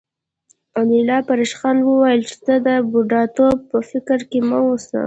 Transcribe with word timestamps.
انیلا 0.79 1.17
په 1.27 1.33
ریشخند 1.39 1.79
وویل 1.83 2.21
چې 2.29 2.37
ته 2.45 2.53
د 2.67 2.69
بوډاتوب 2.91 3.57
په 3.71 3.77
فکر 3.89 4.19
کې 4.29 4.39
مه 4.49 4.57
اوسه 4.67 4.99